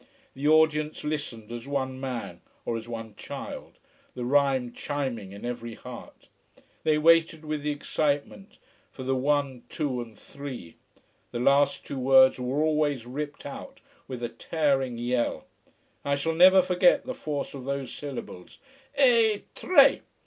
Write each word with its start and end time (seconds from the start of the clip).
The 0.33 0.47
audience 0.47 1.03
listened 1.03 1.51
as 1.51 1.67
one 1.67 1.99
man 1.99 2.41
or 2.65 2.75
as 2.75 2.87
one 2.87 3.13
child 3.17 3.73
the 4.15 4.25
rhyme 4.25 4.73
chiming 4.73 5.31
in 5.31 5.45
every 5.45 5.75
heart. 5.75 6.27
They 6.81 6.97
waited 6.97 7.45
with 7.45 7.67
excitement 7.67 8.57
for 8.89 9.03
the 9.03 9.15
One 9.15 9.61
Two 9.69 10.01
and 10.01 10.17
Three! 10.17 10.73
The 11.31 11.39
last 11.39 11.85
two 11.85 11.99
words 11.99 12.39
were 12.39 12.63
always 12.63 13.05
ripped 13.05 13.45
out 13.45 13.79
with 14.07 14.23
a 14.23 14.29
tearing 14.29 14.97
yell. 14.97 15.45
I 16.03 16.15
shall 16.15 16.33
never 16.33 16.63
forget 16.63 17.05
the 17.05 17.13
force 17.13 17.53
of 17.53 17.65
those 17.65 17.93
syllables 17.93 18.57
E 18.99 19.43
TRE! 19.53 20.01